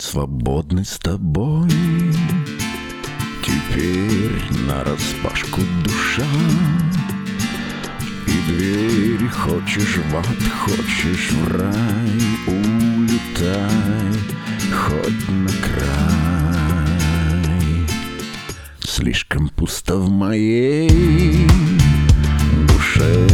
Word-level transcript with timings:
быть 0.00 0.02
свободной 0.02 0.84
с 0.84 0.98
тобой. 0.98 1.68
Теперь 3.42 4.42
на 4.66 4.84
распашку 4.84 5.60
душа. 5.84 6.26
И 8.26 8.52
дверь 8.52 9.28
хочешь 9.28 9.98
в 9.98 10.16
ад, 10.16 10.26
хочешь 10.64 11.32
в 11.32 11.56
рай. 11.56 12.10
Улетай 12.46 13.70
хоть 14.72 15.28
на 15.28 15.50
край. 15.62 15.88
Слишком 18.80 19.48
пусто 19.48 19.96
в 19.96 20.10
моей 20.10 21.46
душе 22.66 23.26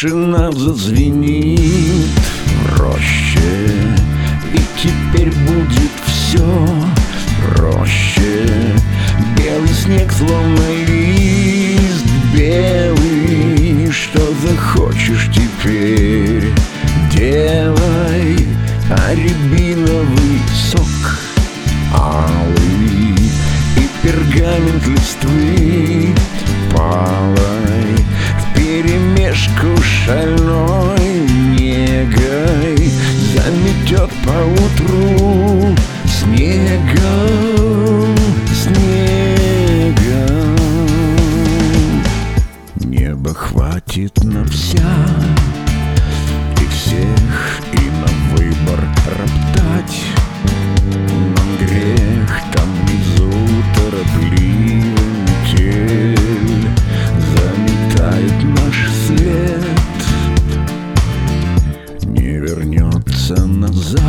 Тишина 0.00 0.52
зазвенит 0.52 2.08
в 2.62 2.78
роще 2.78 3.96
И 4.54 4.60
теперь 4.80 5.32
будет 5.32 5.90
все 6.06 6.68
проще 7.42 8.46
Белый 9.36 9.74
снег 9.74 10.12
словно 10.12 10.60
лист 10.86 12.06
белый 12.32 13.90
Что 13.90 14.20
захочешь 14.46 15.30
теперь? 15.34 16.52
Делай 17.12 18.46
А 18.90 19.14
рябиновый 19.16 20.40
сок 20.70 21.17
шальной 30.08 31.20
негой. 31.58 32.90
Заметет 33.34 34.10
поутру 34.24 35.76
снегом, 36.06 37.36
снегом. 38.54 38.86
Небо 42.76 43.34
хватит 43.34 44.24
на 44.24 44.44
всех 44.46 44.80
и 46.62 46.66
всех, 46.72 47.60
и 47.74 47.90
на 47.90 48.08
выбор 48.34 48.80
вернется 62.98 63.46
назад. 63.46 64.00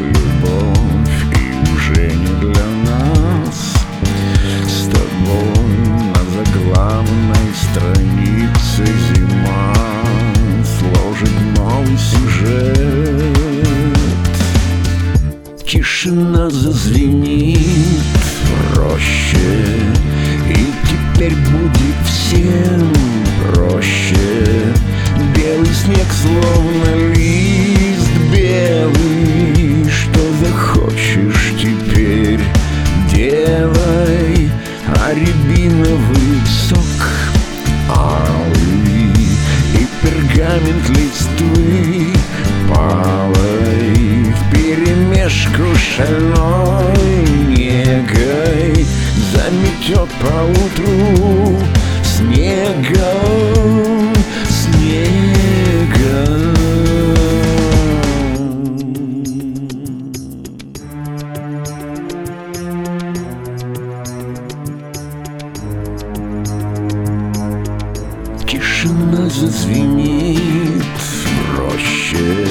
Любовь 0.00 1.24
и 1.32 1.74
уже 1.74 2.12
не 2.12 2.40
для 2.40 2.66
нас. 2.84 3.74
С 4.66 4.88
тобой 4.88 5.76
на 6.12 6.22
заглавной 6.34 7.50
странице 7.54 8.84
зима 9.14 9.74
Сложит 10.78 11.36
новый 11.56 11.98
сюжет. 11.98 12.76
Тишина 15.66 16.50
зазвенит 16.50 17.58
в 18.44 18.76
роще 18.76 19.82
И 20.48 20.72
теперь 20.88 21.34
будет 21.34 21.98
всем 22.06 22.92
проще. 23.52 24.74
Белый 25.34 25.74
снег 25.74 26.06
словно 26.12 26.95
пергамент 40.56 40.88
листвы 40.90 42.12
палой 42.68 44.32
В 44.32 44.50
перемешку 44.52 45.76
шальной 45.76 47.26
негой 47.48 48.86
Заметет 49.32 50.10
поутру 50.20 51.58
снегом, 52.02 53.25
бешено 68.86 69.28
зазвенит 69.28 70.82
проще 71.54 72.46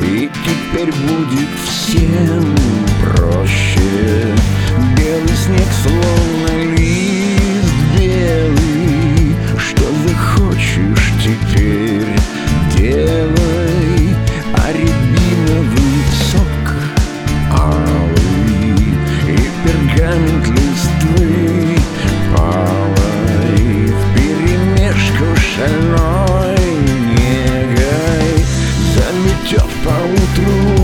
И 0.00 0.30
теперь 0.44 0.92
будет 0.92 1.48
всем 1.66 2.54
проще. 3.02 4.34
Белый 4.96 5.36
снег 5.36 5.68
словно 5.82 6.47
Me 29.24 29.34
ciappa 29.44 29.94
un 30.04 30.14
trucco 30.34 30.77